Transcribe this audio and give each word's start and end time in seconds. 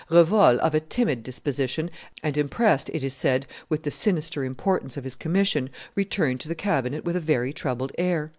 Revol, 0.09 0.57
of 0.57 0.73
a 0.73 0.79
timid 0.79 1.21
disposition, 1.21 1.91
and 2.23 2.35
impressed, 2.35 2.89
it 2.89 3.03
is 3.03 3.13
said, 3.13 3.45
with 3.69 3.83
the 3.83 3.91
sinister 3.91 4.43
importance 4.43 4.97
of 4.97 5.03
his 5.03 5.13
commission, 5.13 5.69
returned 5.93 6.39
to 6.39 6.47
the 6.47 6.55
cabinet 6.55 7.05
with 7.05 7.15
a 7.15 7.19
very 7.19 7.53
troubled 7.53 7.91
air. 7.99 8.29